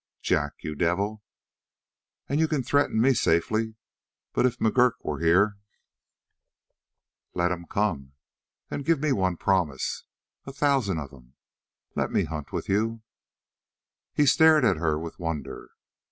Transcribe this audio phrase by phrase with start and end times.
[0.23, 1.21] "Jack, you devil"
[2.27, 3.75] "Aye, you can threaten me safely.
[4.33, 5.59] But if McGurk were here"
[7.35, 8.13] "Let him come."
[8.69, 10.05] "Then give me one promise."
[10.47, 11.35] "A thousand of 'em."
[11.95, 13.03] "Let me hunt him with you."
[14.15, 15.69] He stared at her with wonder.